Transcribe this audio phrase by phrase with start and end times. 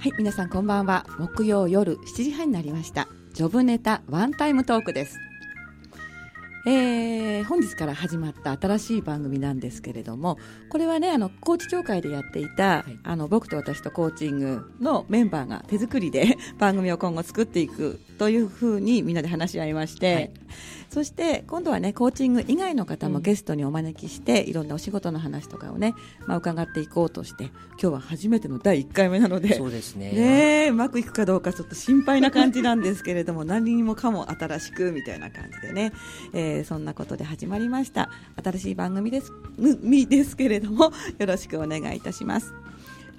[0.00, 1.04] はい皆さんこんばんは。
[1.18, 3.06] 木曜夜7時半になりました。
[3.34, 5.18] ジョブネタワンタイムトークです。
[6.66, 10.38] えー、本日から始まった新しい番組なんですけれども
[10.70, 20.30] これはねあのコーチ協会でやっていた、はい、あの僕と私とコーチングのメンバーが手作りで 番組を今後作っていくというふうにみんなで話し合いまして、はい
[20.90, 25.94] そして今度はねコーチング以外の方もゲストにお招きして、うん、いろんなお仕事の話とかをね、
[26.26, 30.10] まあ、伺っていこうとして今日は初めての第1回目なのでそうですね。
[30.12, 35.92] ねうまくいくかどうかちょっと心配な感じなんですけれども 何にもかも新しくみたいな感じでね、
[36.32, 38.10] えー、そんなことで始まりました。
[38.42, 39.32] 新しい番組です
[40.08, 42.52] ですけれどもよろしくお願いいたします。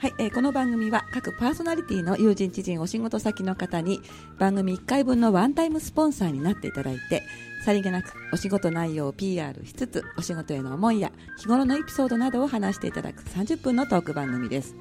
[0.02, 4.02] はい、えー、この番組は各パーソナリティの友人知人お仕事先の方に
[4.40, 7.22] 番組1回分のワンタイムスポンサーになっていただいて
[7.62, 14.76] さりげなくお仕事内容を PR しつつお仕事への思いや日頃のエピソードなどを話していただく30分のトーク番組です。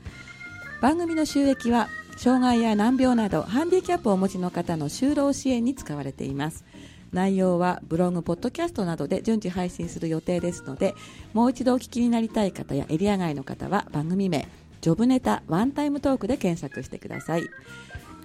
[0.81, 6.65] 番組の収益は障害や難病などハンディキャップをお持ちの方の就労支援に使われています。
[7.13, 10.95] 内容はブログ、ポッドキャストなどで順次配信する予定ですので
[11.33, 14.47] もう一度お聞きになりたい方やエリア外の方は番組名
[14.81, 17.49] ジョブネタワンタイムトークで検索してください。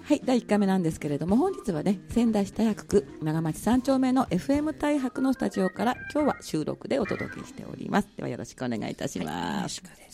[0.06, 8.08] はい第1回目なんですけれども本日はね仙台市大白区長町3丁目の FM 大白のスタジオから今日は収録でお届けしております。
[8.16, 10.06] ではよろしくお願いいたします、はい、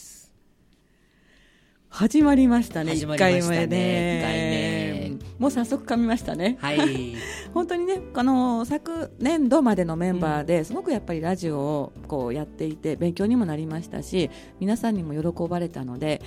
[1.90, 5.18] 始まりましたね1回目ね。
[5.38, 6.56] もう早速噛みましたね。
[6.60, 7.16] はい。
[7.52, 16.22] 本当にねあの昨年度までのメンバーですごくやっぱりラジオをこうやっていて勉強にもなりましたし皆さんにも喜ばれたので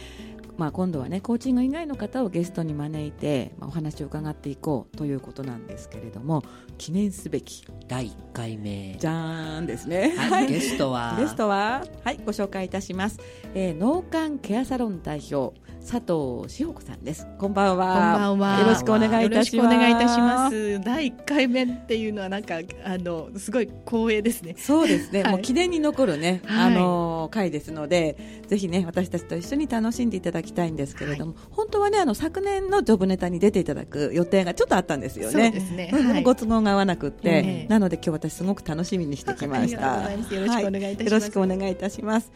[0.57, 6.43] まあ、今度はねコーチング以外の方をゲストに招いて、まあ、お話を伺っていこうということなんですけれども
[6.77, 8.95] 記念すべき第1回目。
[8.99, 11.15] じゃーんですね、はい、ゲストは。
[11.19, 11.83] ゲストは。
[12.03, 13.19] はいご紹介いたします、
[13.53, 15.53] えー、脳幹ケアサロン代表
[15.85, 17.27] 佐藤志保子さんです。
[17.37, 17.93] こんばんは。
[18.27, 18.59] こんばんは。
[18.59, 19.67] よろしくお願いいたします。
[19.67, 20.79] お願いいたします。
[20.79, 24.55] 第一回目っていうのはなんかあのすごい光栄ですね。
[24.57, 25.21] そうですね。
[25.21, 35.31] はい、もう記念に残るね、あの回ですので、ぜひね私たちと一緒に楽しんでいただきたいんですけれども、はい、本当はねあの昨年のジョブネタに出ていただく予定がちょっとあったんですよね。
[35.31, 35.91] そうですね。
[35.93, 40.11] はい、ご都合が合わなくて、えー、なので今日私すごく楽しみにしてきました。
[40.11, 41.13] よろしくお願いいたします。
[41.13, 42.31] よろしくお願いいたします。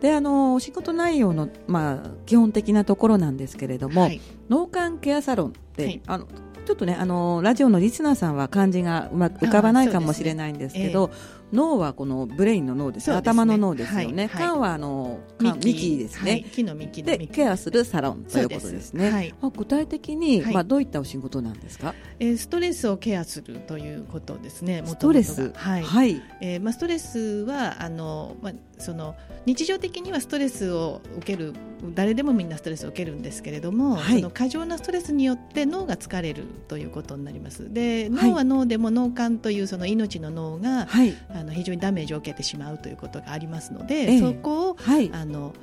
[0.00, 6.26] であのお仕事内容の、まあ、基本的なところなんですけれども、はい、脳幹ケアサロンって、はい、あの
[6.66, 11.12] ちょっとねあのラジオのリスナーさんは漢字がうまく浮かばないかもしれないんですけど、
[11.52, 14.28] 脳はこのブレインの脳です、ね、頭の脳ですよね。
[14.34, 16.44] 肝、はあの幹ですね。
[16.52, 19.10] 木の幹でケアするサロンということですね。
[19.12, 21.94] はい、まあ、具体的に、まあどういったお仕事なんですか？
[22.18, 24.82] えー、ストレスをケアするということですね。
[24.84, 25.52] ストレス？
[25.54, 25.82] はい。
[25.84, 29.16] はい、えー、まあストレスはあのまあその
[29.46, 31.54] 日常的にはストレスを受ける
[31.94, 37.72] 誰でもみんなストレスを受けるんですけれども、はい、その過剰なストレスによって脳が疲れるということになります。
[37.72, 45.54] で脳は脳でも脳幹というその命の脳が、はい、あの非常にダメージを受けてしまうということがありますので、ええ、そこを、はい、あの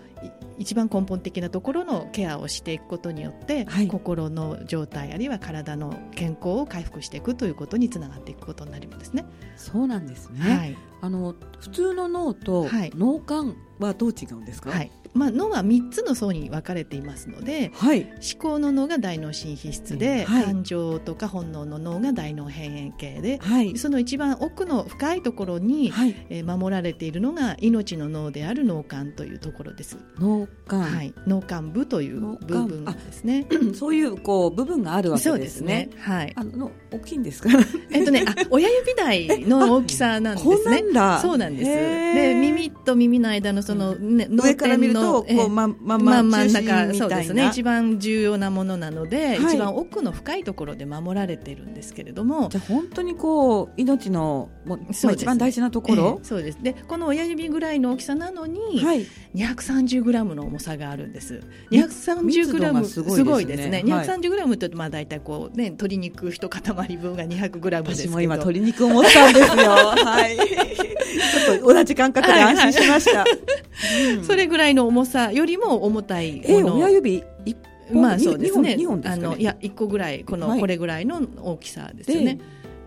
[0.57, 9.25] 一番根本的なところのケアをしていくことによって、はい、心の状態あるいは体の健康を回復していくということにつながっていくことになるんですね。
[9.56, 14.91] そうなんですね、はい、あの普通の脳と脳幹はどう違うんですか、はい。
[15.13, 29.97] まあ、脳は3つの層に分かれていますので、はい、思考の脳が大脳新皮質で、はい、感情とか本能の脳が大脳辺縁系で、はい、その一番奥の深いところに、はい、えー、守られているのが命の脳である脳幹というところです。
[30.17, 33.45] 脳幹、はい、脳幹部という部分ですね。
[33.75, 35.90] そういうこう部分があるわけですね。
[35.90, 36.01] すね。
[36.01, 36.34] はい。
[36.35, 37.50] あの大きいんですか？
[37.92, 40.84] えっとね、あ親指台の大きさなんですね。
[41.22, 41.70] そうなんです。
[41.70, 47.48] で耳と耳の間のその、ね、上から見るととこう、ままま真ん中そうですね。
[47.48, 52.50] 一番重要なものなので、はい、一番奥の深いところで守られているんですけれども。
[52.50, 56.58] じゃ本当にこう命のもう、まあ、一番大事なところ、えー、そうです。
[56.62, 61.41] でこの親指ぐらいの大きさなのに、はい、230グラムの重さがあるんです。
[61.72, 63.79] 230グラムすごいですね。
[63.79, 68.12] すね230グラムってまあ大体こうね鶏肉一塊分が200グラムですけど。
[68.12, 69.72] 私も今鶏肉を持ったんですよ。
[70.06, 70.38] はい。
[70.38, 73.30] ちょっと同じ感覚で安心しました、はい。
[73.30, 77.24] はいうん、それぐらいの重さよりも重たいえー、親指？
[77.46, 77.58] 一
[77.91, 78.76] まあそうですね。
[78.80, 82.40] 2本ですか、ね、あのいや一個ぐらいこの、はい、これぐらいの大きさですよね。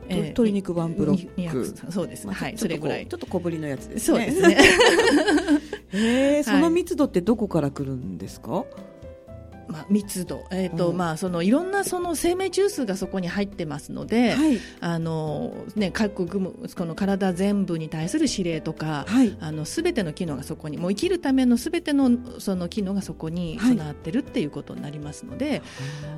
[0.09, 1.93] えー、鶏肉ワンブロック。
[1.93, 2.27] そうです。
[2.27, 3.07] ね、はい、それぐらい。
[3.07, 4.15] ちょっと小ぶりのやつですね。
[4.15, 4.57] そうですね。
[5.93, 8.65] えー、その密度ってどこから来るんですか、ま
[9.69, 10.97] まあ、密度、えーとうん。
[10.97, 14.59] まあ、そのいろんなその生命中枢がそこに入ってますので、はい。
[14.81, 19.37] あのね、各部この体全部に対する指令とか、はい。
[19.41, 23.71] あの全ての機能がそこにもう生きるための全てのその機能がそこにはい。
[23.71, 25.63] 備わってるっていうことになりますので、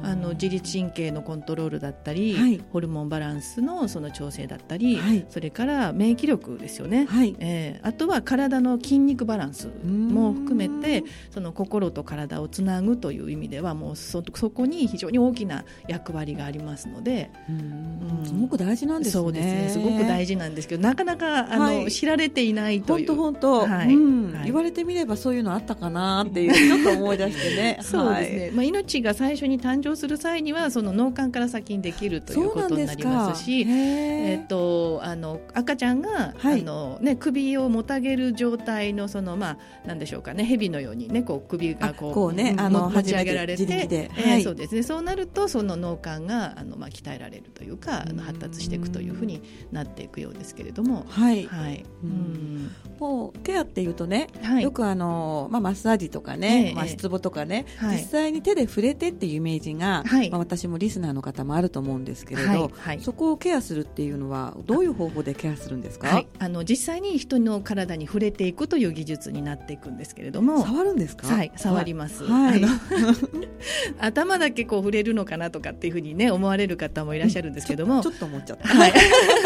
[0.02, 2.60] あの自律神経のコントロールだったり、はい。
[2.72, 5.26] ホルモンバランスのその調整だったり、はい。
[5.28, 7.34] それから免疫力ですよね、はい。
[7.38, 17.30] えーあとは体の筋肉バランスも含めてその心と体をつなぐという意味ではもうそそこに非常に大きな役割がありますので。
[17.48, 18.22] うん。
[18.24, 19.22] すごく大事なんですね。
[19.22, 19.68] そうですね。
[19.70, 21.90] すごく大事なんですけどなかなかあの、はい。
[21.90, 23.06] 知られていないという。
[23.06, 23.94] 本当本当、はい。
[23.94, 24.32] うん。
[24.32, 24.44] はい。
[24.44, 27.78] 言われてみればそういうのあったかなっていうちょっと思い出してね。
[27.82, 36.60] そうですね、まあ、命が最初に誕生する際にはその脳幹から先にできるということになりますしえっとあの赤ちゃんが、はい。
[36.60, 40.44] あのね、首をもたげる状態のその、まあ、なんでしょうかね。
[40.44, 44.42] 蛇のように、ね、こう首がこうあこうねもあの持ち上げられてえーはい。
[44.42, 49.42] そうですね、そうなるとその脳幹があの、まあ、鍛えられるというかあの発達していくというふうに
[49.72, 51.04] なっていくようですけれども。
[51.08, 51.84] はい、はい。
[52.02, 52.10] うん。
[52.10, 52.70] うん。
[52.98, 54.62] もうケアっていうとね、はい。
[54.62, 57.98] よくあの、まあ、マッサージとかね、ええまあ、湿母とかね、はい。
[57.98, 60.30] 実際に手で触れてっていうイメージが、はい。
[60.30, 62.70] まあ、私もリスナーの方もあると思うんですけれど、
[63.00, 70.64] そこをケアするっていうのはどういう方法でケアするんですか、はい、あの実際に人の体に触れていくという技術になっていくんですけれども。
[70.64, 71.26] 触るんですか？
[71.26, 72.64] はい、触ります、はい。
[72.64, 73.14] あの
[73.98, 78.92] 頭だけこう触れるのかなとかっていうふうにね思われる方もいらっしゃるんですけども、ちょっと思っちゃった、はい、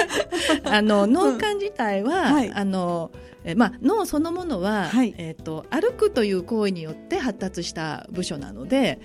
[0.64, 2.50] あの脳幹自体は、はい。
[2.52, 3.10] あの
[3.44, 5.14] えまあ、脳そのものは、はい。
[5.19, 9.00] えー、と歩くという行為によって発達した部署なので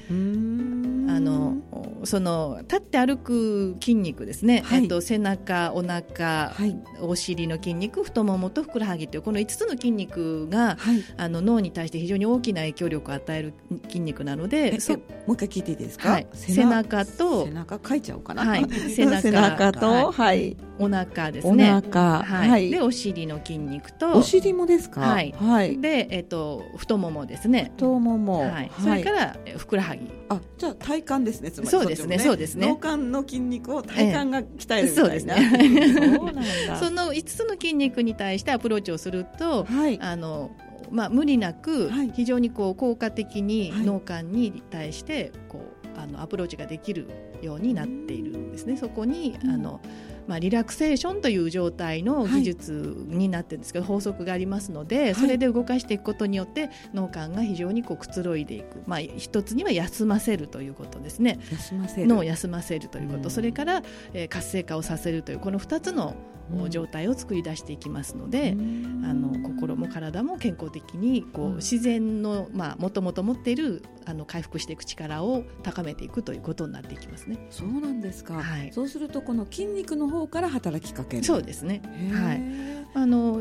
[1.07, 1.56] あの
[2.04, 4.80] その立って歩く筋肉ですね、はい。
[4.80, 6.77] えー、と背中、お腹、はい。
[7.01, 11.04] お尻の筋肉太ももとふくらはぎというこの5つの筋肉がはい。
[11.18, 13.54] あの脳に対して非常に大きな影響力を与える
[13.88, 18.65] 筋肉なのえでそえもう一回聞いていいですか、はい、背中と背中書いちゃおうかな、はい。
[18.92, 20.50] 背中背中と、ははい。
[20.51, 21.71] いお腹ですおね。
[21.71, 22.50] 腹はい。
[22.50, 22.69] はい。
[22.69, 25.01] でお尻の筋肉とお尻もですか？
[25.01, 25.33] はい。
[25.39, 27.71] はい、で、えっと太ももですね。
[27.75, 30.07] 太もも、はい、それからえふくらはぎ。
[30.30, 31.69] あじゃあ体幹ですねつまり。
[31.69, 32.67] そうですねそうですね。
[32.67, 36.15] 脳幹の筋肉を体幹が鍛えるみたいな、そうですね。
[36.15, 36.75] そうなんだ。
[36.79, 39.99] その5つの筋肉に対してアプローチをすると、はい。
[40.01, 40.51] あの
[40.89, 42.11] まあ無理なくはい。
[42.13, 43.85] 非常にこう効果的にはい。
[43.85, 45.59] 脳幹に対してこ
[45.95, 47.07] うあのアプローチができる
[47.41, 48.77] ようになっているんですね。
[48.77, 49.49] そこにうん。
[49.51, 49.81] あの
[50.27, 55.15] まあリラクセーションという状態のはい技術になってるんですけど、法則がありますので、い。
[55.15, 58.83] それで動かしていくことによって脳幹が非常にこうくつろいでいく。
[58.85, 61.39] まあ一つには休ませるということですね。
[61.51, 62.07] 休ませる。
[62.07, 63.29] 脳を休ませるということ、うん。
[63.31, 63.83] それから、
[64.13, 66.15] えー活性化をさせるというこの2つの
[66.50, 66.69] うん。
[66.69, 69.03] 状態を作り出していきますので、うん。
[69.06, 71.56] あの心も体も健康的にこう、うん。
[71.57, 72.47] 自然の
[72.77, 77.38] もともと持っているあの回復していく力を高めていくということになっていきますね。
[77.50, 78.71] そうなんですか、はい。
[78.71, 81.23] そうするとこの筋肉の方から働きかける。
[81.23, 81.81] そうですね。
[82.11, 82.77] はい。
[82.93, 83.39] あの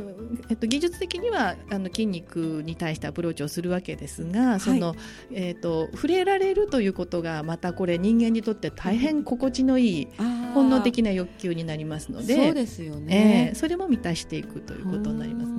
[0.50, 4.94] えっと、技術的にはあの筋肉に対してアプローチをするわけですが、その
[5.30, 10.08] えっと、触れられるということがまたこれ人間にとって大変心地のいい
[10.52, 15.52] 本能的な欲求になりますのでそうですよえねー、それも満たしていくということになります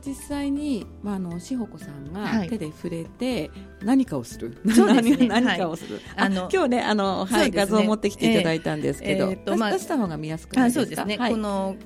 [0.00, 2.46] 実際に、まあ、あの志保子さんはい。
[2.46, 3.50] が手で触れて
[3.82, 7.56] 何かをする、 何何かをする、ああの今日ねあの、はいね。
[7.56, 10.84] 画像を持ってきていただいたんですけど、えーえーとまあ出した方が見やすくないあですか？
[10.84, 11.32] そうですね、はい。
[11.32, 11.76] この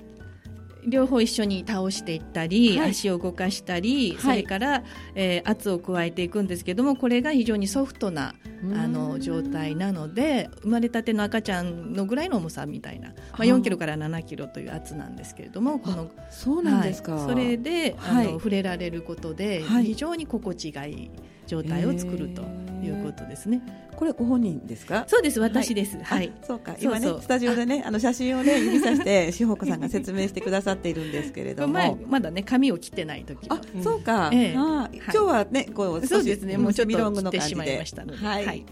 [0.88, 2.90] 両方一緒に倒していったり、はい。
[2.90, 4.21] 足を動かしたり、はい。
[4.21, 4.83] それから、
[5.14, 8.75] えー圧を加えていくんですけどもこれが非常にソフトなうん。
[8.76, 17.26] あの状態なので生まれたての赤ちゃんのぐらいの重さみたいな、まあ、はあ4キロから7キロという圧なんですけれどもこのそうなんですか、はい。
[17.26, 18.26] それであの、はい。
[18.33, 19.87] 触れられることで、はい。
[19.87, 21.11] 非常に心地がいい
[21.49, 22.43] 状態を作ると
[22.85, 23.61] いうことですね。
[23.97, 25.05] これご本人ですか？
[25.09, 26.33] そうです私です、はい。
[26.43, 26.76] あそうか。
[26.78, 26.97] そうそう。
[27.00, 27.90] 今ねスタジオでねあ。
[27.90, 31.73] の写真をね指さして志保子さんが説明してくださっているんですけれども。
[31.75, 33.57] 前まだね髪を切ってない時の。
[33.57, 34.55] あ、そうか、ええ。
[34.57, 34.99] あはい。
[34.99, 36.57] 今日はねこうそうですね。
[36.59, 38.25] もうちょっと切ってしまいましたので。
[38.25, 38.64] はい、はい。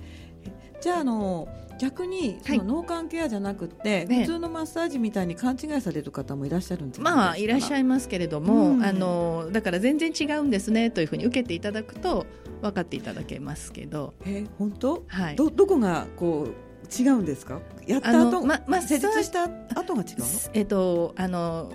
[0.81, 1.49] じゃああの
[1.81, 2.59] 逆にそはい。
[2.59, 4.21] の脳幹ケアじゃなくて、ええ。
[4.21, 7.11] 普通のマッサージみたいに勘違いされる方もいらっしゃるんですか？
[7.11, 8.85] まあいらっしゃいますけれども、うん。
[8.85, 12.27] あのだから全然違うんですねというふうに受けていただくと
[12.63, 17.61] 分かっていただけますけど、え本当、はい、どどこがこう違うんですか？
[17.87, 20.27] やったあ後のままあ施術した後が違うの？
[20.55, 21.73] えっとあの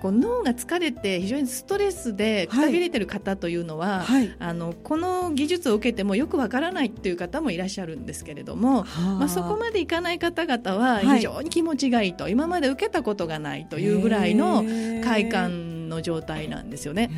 [0.00, 4.34] こう脳が疲れて非常にストレスでくたびれてる方というのは、はい。
[4.40, 11.18] あのこの技術を受けてもよくわからないっていう方もいらっしゃるんですけれども、まあ、そこまでいかない方々ははい。
[11.18, 14.64] 非常に気持ちがいいと、今まで受けたことがないというぐらいの
[15.04, 17.08] 快感の状態なんですよね。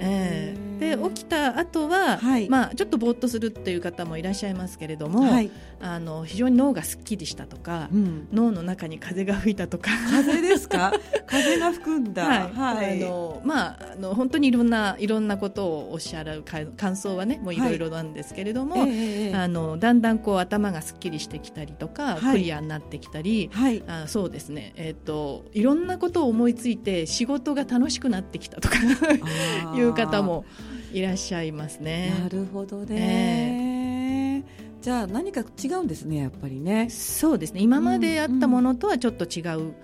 [0.00, 2.48] えで起きた後は、はい。
[2.48, 9.90] まあちょっとぼーっとするっていう方もいらっしゃいますけれども、はい、あの非常に脳がすっきりしたとか、うん、脳の中に風が吹いたとか。
[10.10, 10.92] 風ですか？
[11.26, 12.24] 風が吹くんだ。
[12.24, 17.58] はい、あのまああの本当にいろんないろんなことをおっしゃるか感想はねもうい。
[17.58, 22.32] ろいろなんですけれども、ええええあのだんだんこう頭がすっきりしてきたりとか、はい。
[22.32, 23.82] クリアになってきたり、はい。
[23.88, 28.76] あそうですね、えっといろんなことを思いついて仕事が楽しくなってきたとか
[29.76, 30.44] いう方も
[30.92, 32.14] いらっしゃいますね。
[32.20, 34.44] なるほどね、
[34.80, 36.88] じゃあ何か違うんですねやっぱりね。
[36.90, 37.60] そうですね。
[37.60, 39.74] 今まであったものとはちょっと違う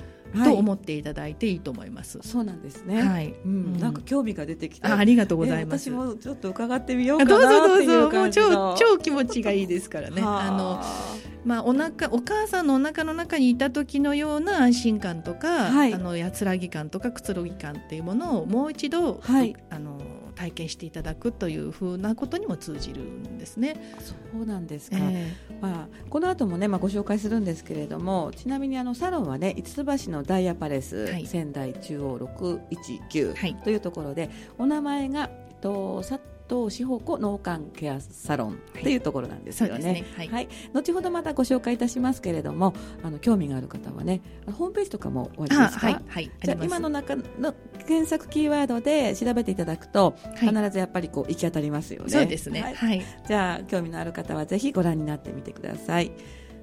[0.44, 2.18] と思っていただいていいと思います。
[2.23, 3.02] そうなんですね。
[3.02, 3.52] はい、うん。
[3.52, 3.78] うん。
[3.78, 4.94] なんか興味が出てきた。
[4.94, 5.90] あありがとうございます。
[5.90, 10.23] え私もちょっと伺ってみようあかなどうぞっていうどうぞもう感じの超超気持ちがいいですからね。
[10.25, 10.50] あ。
[10.50, 15.92] のはまあお腹お母さんのお腹の中にいた時のような安心感とか、はい。
[15.94, 19.56] あの安らぎ感とかくつろぎ感っていうものをもう一度、はい。
[19.68, 19.99] あの
[20.35, 23.77] 体験していただくというふうなことにも通じるんですね。
[24.01, 31.27] そうなんですか、えまあ、この後もね、まあ、ご紹介するんですけれどもちなみにあのサロンはね五つ橋のダイヤパレス、はい。
[31.27, 33.55] 仙台中央619はい。
[33.57, 36.21] というところで、お名前がと佐
[36.52, 39.82] 藤志保子脳幹ケアサロンっていうところなんですよね。
[39.82, 44.21] そうですねはいはい、後ほどまたご紹介いたしますけれどもあの興味がある方はね
[44.52, 47.54] ホームページとかもおありですか、はいはいじゃあ今の中の
[47.87, 52.11] 検索キーワードで調べていただくと、はい必ずやっぱりこう行き当たりますよね。
[52.11, 52.61] そうですね。
[52.61, 56.12] はいはいじゃあ興味のある方はぜひご覧になってみてください。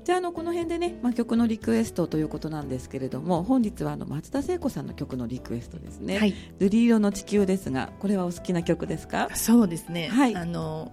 [0.10, 9.30] じゃああのこの辺でね、まあ、曲のリクエストということなんですけれども本日はあの松田聖子さんの曲のリクエストですね「はい瑠璃色の地球」ですがこれはお好きな曲ですか？
[9.36, 10.08] そうですね。
[10.08, 10.36] はい。
[10.36, 10.92] あの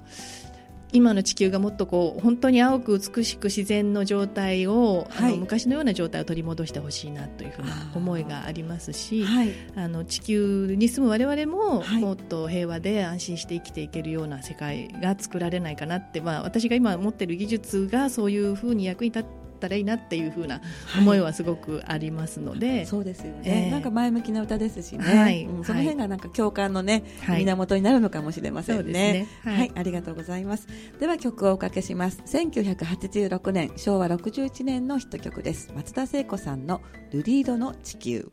[0.92, 5.32] 今の地球がもっとこう本当に青く美しく自然の状態を、あはい。
[5.32, 9.52] の昔のような状態を取り戻してほしいなというふうな思いがありますし、はい。
[9.74, 12.00] あの地球に住む我々も、はい。
[12.00, 19.24] もっと平和で安心して生きていけるような世界が作られないかなって、まあ、私が今持っている技術がそういうふうに役に立っ
[19.56, 20.60] たらいいなっていうふうな
[20.98, 23.70] 思いはすごくありますので、そうですよね、ええ。
[23.70, 25.44] なんか前向きな歌ですしね、はい。
[25.44, 25.64] うん。
[25.64, 27.40] その辺がなんか共感のね、はい。
[27.40, 28.92] 源になるのかもしれませんね。
[28.92, 29.26] ね。
[29.44, 29.66] は、はい。
[29.66, 30.66] いありがとうございます。
[31.00, 32.22] では曲をおかけします。
[32.26, 35.72] 1986年昭和61年のヒット曲です。
[35.74, 36.80] 松田聖子さんの
[37.12, 38.32] 「瑠璃色の地球」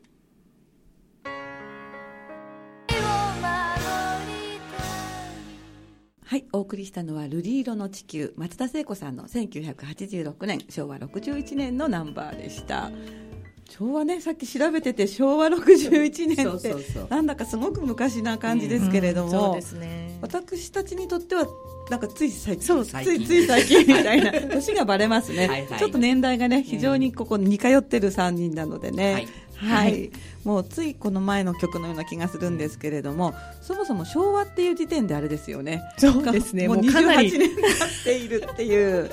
[6.34, 12.90] はい、お送りしたのは「瑠璃色の地球」松田聖子さんの1986年昭和61年のナンバーでした。
[13.70, 16.74] 昭和ねさっき調べてて昭和61年って
[17.08, 20.18] なんだかすごく昔な感じですけれども、うんそうですね。
[20.22, 21.46] 私たちにとっては
[21.88, 25.46] なんかつい最近そうついつい最近みたいな 年がバレますね。
[25.46, 25.78] はいはい。
[25.78, 29.28] ちょっと年代がね非常にここ似通ってる3人なのでね、はい
[29.64, 30.10] はい、はい。
[30.44, 35.82] もうついこの前の曲のような気がするんですけれどもそもそも昭和っていう時点であれですよね。
[35.96, 36.68] そうですね。
[36.68, 39.10] もうもうかなり28年経っているっていう。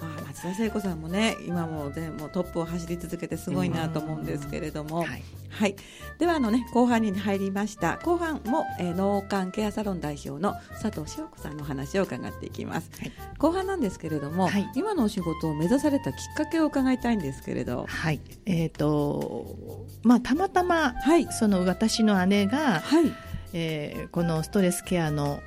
[0.00, 0.03] まあ
[0.34, 5.22] 松田聖子さんもね今もでもトップを走り続けてすごいなと思うんですけれども、はい。
[5.48, 5.76] はい、
[6.18, 7.98] ではあの、ね、後半に入りました。
[7.98, 13.12] 後半も、えー脳幹ケアサロン代表の佐藤志保子さんのお話を伺っていきます、はい。
[13.38, 14.68] 後半なんですけれども、はい。
[14.74, 17.86] 今のお仕事を目指されたきっかけを伺いたいんですけれど。
[17.88, 18.20] はい。
[18.46, 21.28] えーとまあ、たまたまはい。
[21.30, 23.12] その私の姉が、はい
[23.56, 25.40] えーこのストレスケアの、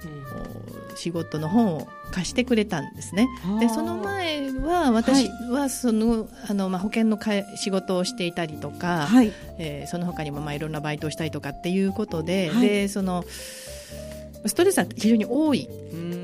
[0.93, 3.27] お仕事の本を貸してくれたんですね。
[3.59, 9.31] でその前は私はその、あのまあ、保険のかえ仕事をしていたりとか、はい。
[9.59, 12.67] えーその他にもまあいろんなバイトをしたりとかっていうことで,、はい。
[12.67, 13.23] でその
[14.45, 16.16] ストレスは非常に多い、うーん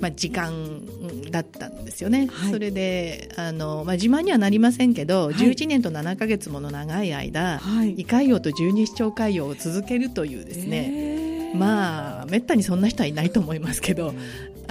[0.00, 0.82] まあ、時間
[1.30, 2.52] だったんですよね、はい。
[2.52, 5.34] それであの、まあ、自慢にはなりませんけど、はい。
[5.34, 7.92] 11年と7か月もの長い間、はい。
[7.92, 14.14] 胃潰瘍と十二指腸潰瘍を続けるというですね、ねまあめったにそんな人はいないと思いますけど、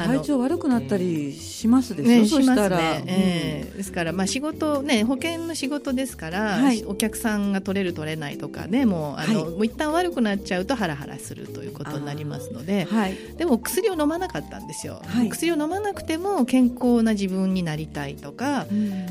[0.07, 3.77] 体調悪くなったりしますでしょ、ね、そしたら、ね、ええ。
[3.77, 6.83] ですから、まあ、仕事、ね、保険の仕事ですから、はい。
[6.85, 9.51] お客さんが取れる、取れないとかね、もうあの、はい。
[9.51, 13.15] もう一旦悪くなっちゃうと、ハラハラするということになりますので、はい。
[13.37, 15.29] でも薬を飲まなかったんですよ、はい。
[15.29, 18.65] 薬を飲まなくても健康な自分になりたいとか、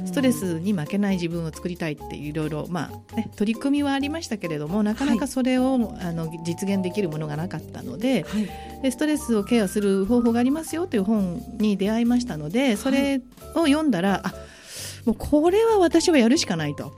[0.04, 8.48] ストレスに負けない自分を作りたいっていろいろ、まあね、取り組みはありましたけれどもなかなかそれを、あの実現できるものがなかったのではい。
[8.82, 13.20] でストレスをケアする方法がありますよという本に出会いましたのでそれ
[13.54, 14.34] を読んだら、あ
[15.04, 16.92] もうこれは私はやるしかないと。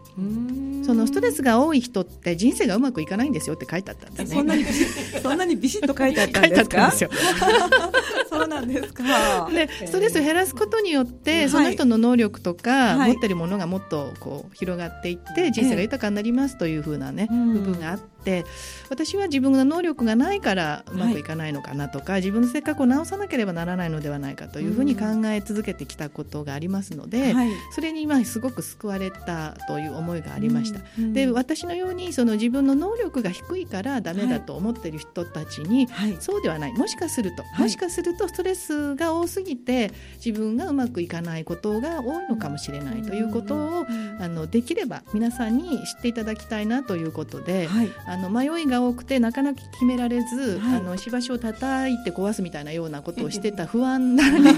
[0.85, 4.37] そのストレスが多い人って人生がうまくいかないんですよって書いてあったんですね。
[4.37, 4.65] そんなに
[5.23, 6.91] そんなにビシッと書いてあったんですか？
[8.29, 9.49] そうなんですか。
[9.53, 11.49] でストレスを減らすことによって、はい。
[11.49, 13.13] その人の能力とか、はい。
[13.13, 17.53] 持ってるものがもっとこう広がっていって人生が豊かになりますというふうなね、うん。
[17.55, 18.45] 部分があってって
[18.91, 30.81] 私は自分の能力がないからうまくいかないのかなとか、はい、自分の性格を直さなければならないのではないかというふうに考え続けてきたことがありますので、はい、それに今すごく救われたという思いがありました。
[31.12, 35.89] で私のようにその自分の能力が低いからダメだと思っている人たちに、
[36.21, 36.73] そうではない。
[36.73, 39.93] もしかすると、もしかするとストレスが多すぎて
[40.25, 43.87] 自分がうまくいかないことが多いのかもしれないということを、
[44.19, 54.52] あのできれば皆さんに知っていただきたいなということで、はい、あの迷いが多くてなかなか決められず、はい、あのしばしを叩いて壊すみたいなようなことをしてた不安な、ね、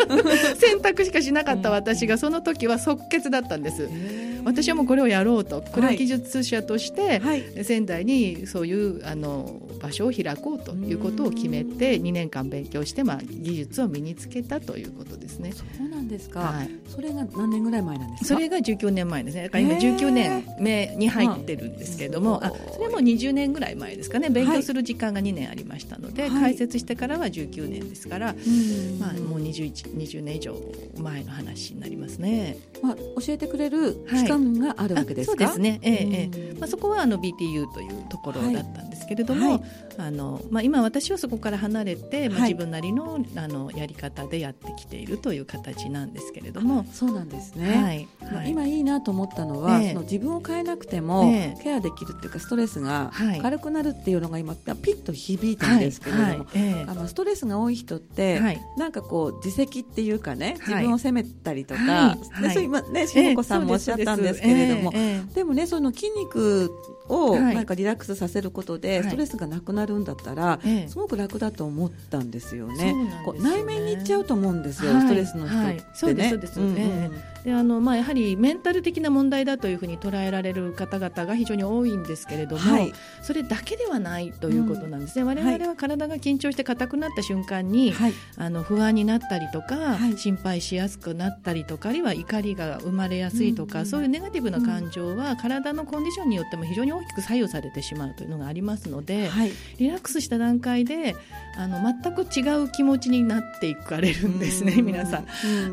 [0.56, 3.90] 選択しかしなかった私がその時は即決だったんです。
[4.44, 7.20] 私はもうこれをやろうと黒技術者として
[7.64, 15.52] 仙台にそういうあの場所を開こうということを決めて2年間勉強して、まあ、技術を身につけたということですね。
[15.52, 18.34] そうなんですか、はい、それが何年ぐらい前なんですか？
[18.34, 19.44] それが19年前ですね。
[19.44, 24.30] だから今19年目に入ってるんですけれども、あそれも20年ぐらい前ですかね。
[24.30, 28.34] 勉強する時間が2年ありましたので、はい、開設してからは19年ですから、
[28.98, 30.56] まあ、もう 21, 20年以上
[30.98, 32.56] 前の話になりますね。
[32.82, 36.54] まあ、教えてくれる期間があるわけですか、そうですね、ええええ。
[36.58, 39.62] まあ、そこはあの BTU というところだったんですけれども、はい、
[39.98, 46.86] あのまあ、今私はそこから離れて、まあ、自分なりの,、あのやり方でやってきているという形なんですけれども。
[46.92, 48.08] そうなんですね、はい。
[48.32, 51.30] まあ、今いいなと思ったのは、その自分を変えなくても、
[51.62, 53.12] ケアできるっていうかストレスが
[53.42, 56.46] 軽くなるっていうのが今ピッと響いたんですけれども、
[56.88, 58.40] あのストレスが多い人って、
[58.76, 62.52] なんかこう自責っていうかね自分を責めたりとか、はい。
[62.52, 64.92] そう今ねしのこさんもおっしゃったんですけれども、
[65.34, 66.72] でもねその筋肉
[67.08, 72.94] をなんかリラックスさせることでストレスがなくなるんだったら、すごく楽だと思ったんですよね。
[73.24, 77.10] こう内面にいっちゃうと思うんですよ、ストレスの人ってね。
[77.44, 99.28] であのまあ、やはりメンタル的な問題だというふうに捉えられる方々が非常に多いんですけれども、はい、それだけではないということなんですね、われわれは体が緊張して硬くなった瞬間に、はい、あの不安になったりとか、はい、心配しやすくなったりとかあるいは怒りが生まれやすいとか、うん、そういうネガティブな感情は体のコンディションによっても非常に大きく左右されてしまうというのがありますので、
[99.78, 101.14] リラックスした段階で
[101.58, 105.26] あの全く違う気持ちになっていかれるんですね、皆さん。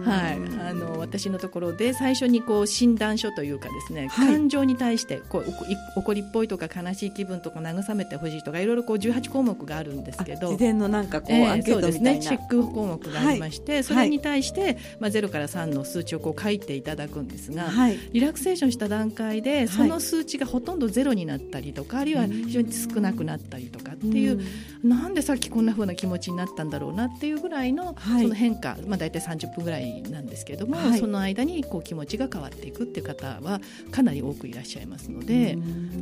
[0.04, 5.45] はい、あの私のところで最初にこう診断書というかですね、はい、感情に対してこう
[6.00, 12.19] 怒りっぽいとか悲しい気分とか慰めてほしいとかいろいろこう18項目があるんですけど事前のなんかこう、えー、そうですね。
[12.19, 24.41] チェック項目がありまして、はい、それに対して、まあ、0から3の数値をこう書いていただくんですが、はい、リラクセーションした段階でその数値がほとんどゼロになったりとかあるいは非常に少なくなったりとかっていう、
[24.84, 33.60] うん、なんでさっきこんなふうな気持ちになったんだろうなっていうぐらいの、その変化、まあ、大体30分ぐらいなんですけども、その間にこう気持ちが変わっていくっていう方は
[33.92, 35.58] かなり多くいらっしゃいますので、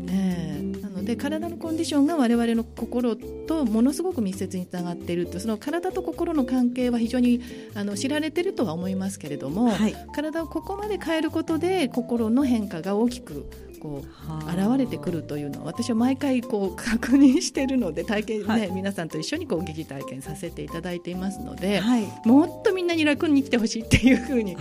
[0.07, 7.41] えー、なので体のコンディションが我々の心とものすごく密接につながっているとその体と心の関係は非常に
[7.75, 24.57] あの知られているとは思いますけれども、はい、体をここまで変えることで心の変化が大きくこう現れてくるというのは私は毎回こう確認しているので体験ね、はい、皆さんと一緒にこう疑似体験させていただいていますので、はい、もっとみんなに楽に生きてほしいっていうふうに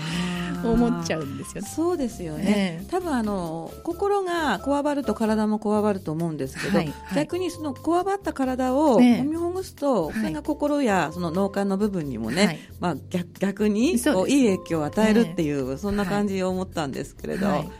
[0.64, 17.46] 思っちゃうんですよ、そうですよね、えー、多分あの心がこわばると体もこわばると思うんですけど、はいはい、逆にそのこわばった体を揉みほぐすと、それが心やその脳幹の部分にもね、はい、まあ、逆逆にこういい影響を与えるっていう、えー、そんな感じを思ったんですけれど。
[17.46, 17.70] はい。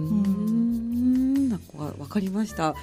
[0.00, 2.74] うんなんか分かりました、は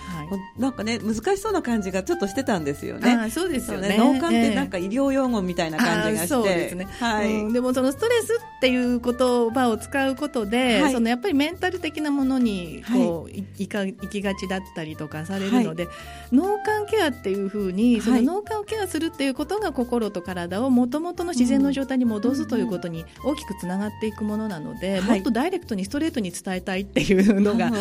[0.58, 3.12] い、なんかね難しそうな感じがちょっとしてたんですよね。
[3.12, 3.96] あそうですよね。
[3.98, 6.88] 脳幹ってなんか医療用語みたいな感じがして、そうですね。
[7.00, 9.14] はい、うん、でもそのストレスっていう言
[9.52, 27.74] 葉を使うことで、はい、そのやっぱりメンタル的なものにこう、はい、いか行きがちだったりとかされるので、はい、脳幹ケアっていうふうにその脳幹をケアするっていうことが心と体をもともとの自然の状態に戻すということに大きくつながっていくものなので、もっとダイレクトにストレートに伝えたいっていうのがあっ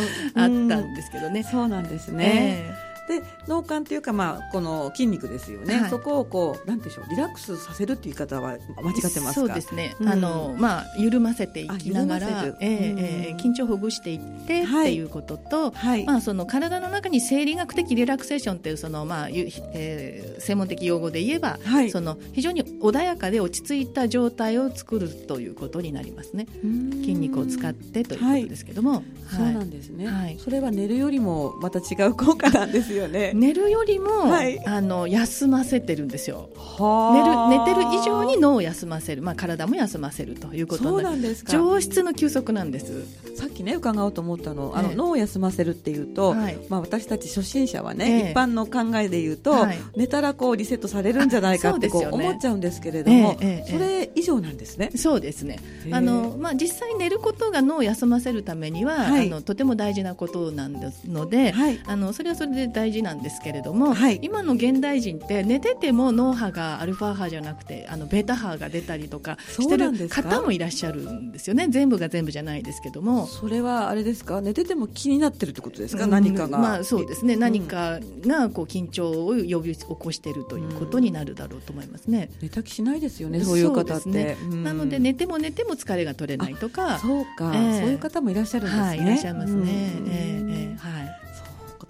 [0.69, 0.95] たん。
[0.95, 1.43] ですけどね。
[1.43, 26.47] そうなんですね、えーで脳幹っていうか、まあ、この筋肉ですよね、はい、そこをこうなんでしょうリラックスさせるっていう言い方は間違ってますそうですね、うん、あのまあ、緩ませていきながら、えー、えー、緊張をほぐしていってっていうことと、はい、まあ、その体の中に生理学的リラクセーションっていうその、まあえー、専門的用語で言えば、はい、その非常に穏やかで落ち着いた状態を作るということになりますね。
[26.63, 33.33] 筋肉を使ってということですけども、そうなんですね、それは寝るよりもまた違う効果なんですよよね。
[33.35, 36.51] 寝るよりも、はい、あの休ませてるんですよ。
[36.79, 41.53] 寝る寝てる以上に脳を休ませる、まあ、体も休ませるということそうなんですか。
[41.53, 43.05] 上質の休息なんです。
[43.37, 54.91] さっきね伺おうと思ったのあの、脳を休ませるっていうと、はい、まあ、私たち初心者はね、え一般の考えで言うと、はい、寝たらこうリセットされるんじゃないかってこう思っちゃうんですけれども、えそれ以上なんですね。
[54.97, 55.61] そうですね。
[55.93, 71.67] あの、まあ、実際寝ることが脳を休ませるためには、はい、あのとても大事なことなんですので、はい、あのそれはそれで大事なんですけれども、はい、今の現代人って寝てても脳波がアルファ波じゃなくてあのベータ波が出たりとかしてる方もいらっしゃるんですよね。
[71.69, 73.27] 全部が全部じゃないですけども。
[73.27, 74.41] それはあれですか？
[74.41, 86.99] 寝てても気になってるってことですか、うん、何かが、まあ、そうですね、何かがこう緊張を呼び起こしているということになるだろうと思いますね、寝た気しないですよねそういう方って、ね、なので寝ても寝ても疲れが取れないとか。
[86.99, 91.28] そうか、えー、そういう方もいらっしゃるんですね、はい、いらっしゃいますね、えーえー、はい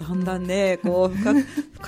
[0.09, 1.35] だんだんねこう深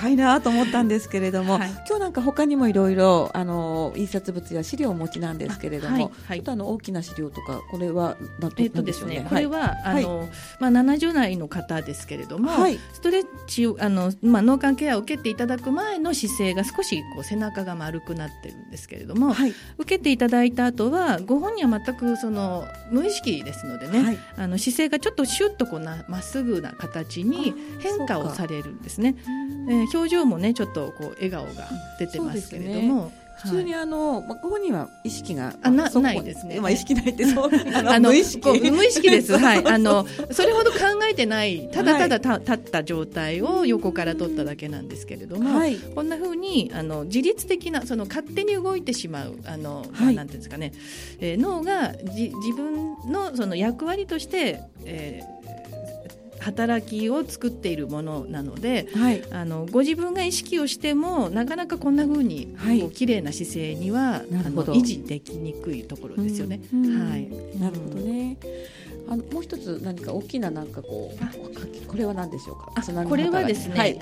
[0.00, 8.16] 深いなと思ったんですけれども、はい、今日なんか他にもいろいろあの印刷物や資料をお持ちなんですけれども、はいはい、ちょっとあの大きな資料とかこれは
[8.56, 12.50] えっとですね、これは、あのまあ70代の方ですけれども、
[12.92, 19.34] ストレッチをあのまあ脳幹ケアを受けていただく前の姿勢が少しこう背中が丸くなってるんですけれども、
[19.78, 29.16] 受けていただいた後はご本人は全くその無意識ですのでね、あの姿勢がちょっとシュッとこうなまっすぐな形に変化をされるんですね。
[29.68, 33.12] えー、表情もねちょっとこう笑顔が出てますけれども。
[33.40, 36.60] 普通にあの、まあ、ここには意識があなないですね。
[36.60, 37.50] まあ、意識ないってそう。
[37.74, 38.70] あの無意識。
[38.70, 39.36] 無意識です。
[39.36, 39.66] はい。
[39.66, 40.78] あのそれほど考
[41.10, 50.72] えてないただただた、立った状態を横から撮っただけなんですけれども、はい、こんな風にあの自律的なその勝手に動いてしまうあの、はい、なんていうんですかね、
[51.20, 55.39] えー、脳がじ自分のその役割として、えー
[56.40, 66.60] 働きを作っているものなので、はい、あのご自分が意識をしてもなかなかこんなふうに、はい、こう綺麗な姿勢には維持できにくいところですよね。
[66.72, 67.28] はい、
[67.60, 68.36] なるほどね。
[69.08, 73.04] あのもう一つ何か大きななんかこうこれは何でしょうか？
[73.04, 73.74] これはですね。
[73.76, 73.98] はい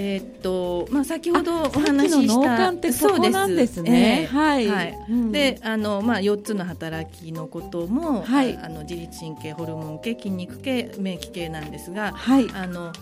[0.00, 3.20] えー、っとまあ先ほどお話ししたそう
[3.56, 4.28] ですね。
[4.30, 4.68] えー、はい。
[4.68, 4.98] はい。
[5.10, 12.92] うん、であのまあ四つの働きのことも、はい、あの自律神経、ホルモン系、筋肉系、免疫系なんですが、はい、あの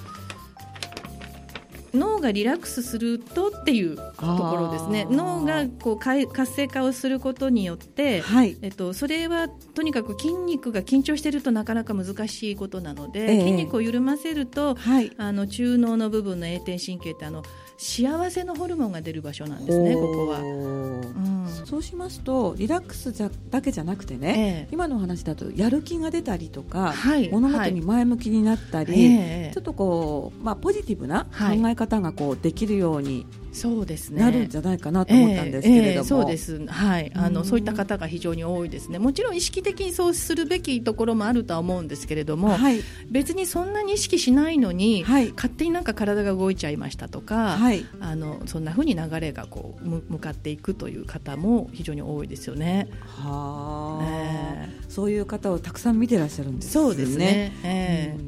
[1.96, 5.06] 脳がリラックスするとっていうところですね。
[5.10, 17.42] 脳がこう活性化をすることによって、はい、えっと、それはとにかく筋肉が緊張しているとなかなか難しいことなので、えー、筋肉を緩ませると、はい、あの中脳の部分の栄転神経ってあの
[17.78, 34.20] 幸せのホルモンが出る場所なんですね、ここは、うん、そうしますとリラックスじゃだけじゃなくてね、ええ、今のお話だとやる気が出たりとか、はい、物事に前向きになったり、はい、ちょっとこう、まあ、ポジティブな考え方がこうできるようにそうですね。
[34.20, 36.66] なるんじゃないかなと思ったんですけれども、そうです。
[36.66, 37.10] はい。
[37.14, 38.98] あの、そういった方が非常に多いですね。
[38.98, 52.88] もちろん意識的にそうするべきところもあるとは思うんですけれども、はい、別にそんなに意識しないのに、はい、勝手になんか体が動いちゃいましたとか、はい、あのそんなふうに流れがこう向かっていくという方も非常に多いですよね。
[53.00, 56.72] はあ、えー、そういう方をたくさん見てらっしゃるんですね。
[56.72, 58.25] そうですね、えー、うん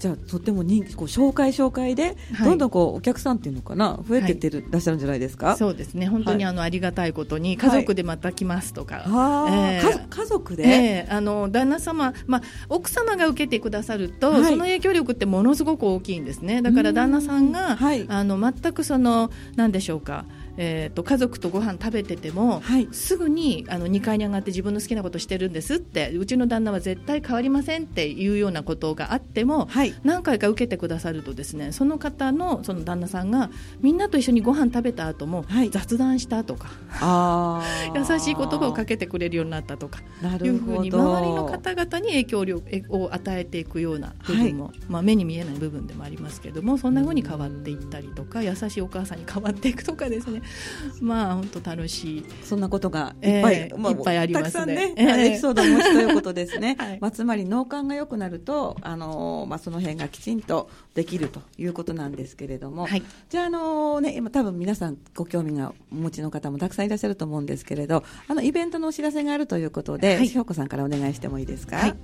[0.00, 5.56] じゃあとても人気こう紹介紹介でどんどんこうお客さんっていうのかな増えてってる、らっしゃるんじゃないですか？
[5.56, 6.06] そうですね。
[6.06, 9.52] 本当にあの、ありがたいことに家族でまた来ますとか、はい。
[9.76, 16.62] えー、家族で、えー、あの旦那様、まあ、奥様が受けてくださると、はい、その影響力ってものすごく大きいんですね。
[16.62, 20.24] だから旦那さんが、はい、あの全くそのなんでしょうか
[20.56, 26.10] えーと、家族とご飯食べてても、はい、すぐにあの2階に上がって自分の好きなことしてるんですって。
[26.20, 40.00] うちの旦那は絶対変わりませんっていうようなことがあっても、はい、何回か受けてくださるとですねその方のその旦那さんがみんなと一緒にご飯食べた後も、雑談したとか、はい、 優しい言葉をかけてくれるようになったとか
[40.42, 50.39] いうふうに周りの方々に影響力を与えていくような部分も、まあ、目に見えない部分でもありますけどもそんなふうに変わっていったりとか優しいお母さんに変わっていくとかですね
[51.00, 52.24] まあ本当楽しい。
[52.44, 71.96] そんなことがいっぱい、えーまあ、いっぱいありますね、えー、エピソードをお持ちということですね、 はい、まあ、つまり脳幹が良くなるとあの、まあ、その辺がきちんとできるということなんですけれども、はい、じゃあ、あのね、今多分皆さんご興味がお持ちの方もたくさんいらっしゃると思うんですけれどあのイベントのお知らせがあるということで、はい、子さんからお願いしてもいいですか、はい、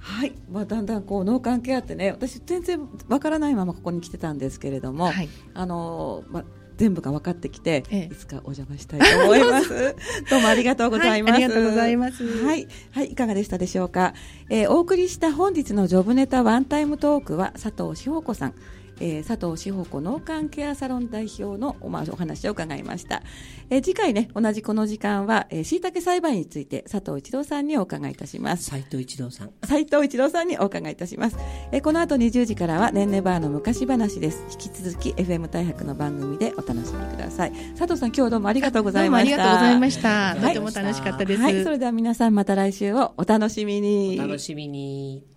[0.00, 6.44] はい、まあ、だんだんこう脳関係あってね私全然わからないままここに来てたんですけれども、はい、あのまあ
[6.76, 9.68] 全部が分かってきて、ええ、いつかお邪魔したいと思います。
[10.30, 11.32] どうもありがとうございます。
[11.32, 12.44] はい、ありがとうございます。
[12.44, 14.14] はい、はい、いかがでしたでしょうか？
[14.50, 18.54] えー、お送りした本日のジョブネタワンタイムトークは佐藤志保子さん。
[19.00, 23.22] えー、佐藤志保子脳幹ケアサロン代表のお,、まあ、お話を伺いました、
[23.70, 28.64] えー、次回ね同じこの時間はしいたけ栽培について佐藤一郎さんにお伺いいたします。
[28.64, 29.50] 斉藤一郎さん。
[29.64, 31.36] 斉藤一郎さんにお伺いいたします、
[31.72, 34.44] えー、この後20時からはねんねバーの昔話です。
[34.50, 37.52] 引き続き FM 大白の番組でお楽しみください。
[37.76, 39.34] 佐藤さん今日どうもありがとうございました。
[39.34, 44.16] ありがとうございました、はい、とても楽しかったです、はい、それでは皆さんまた来週をお楽しみに。
[44.20, 45.33] お楽しみに